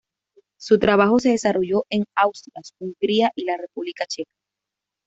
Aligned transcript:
Su 0.57 0.79
trabajo 0.79 1.19
se 1.19 1.29
desarrolló 1.29 1.85
en 1.91 2.05
Austria, 2.15 2.55
Hungría 2.79 3.31
y 3.35 3.45
la 3.45 3.55
República 3.57 4.07
Checa. 4.07 4.31